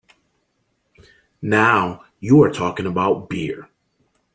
Now 1.43 2.05
you 2.19 2.41
are 2.41 2.49
talking 2.49 2.87
about 2.87 3.29
beer! 3.29 3.69